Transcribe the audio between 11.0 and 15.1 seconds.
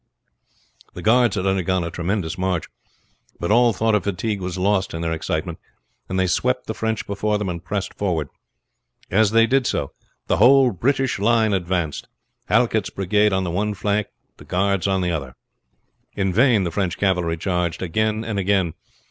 line advanced, Halket's brigade on the one flank the guards on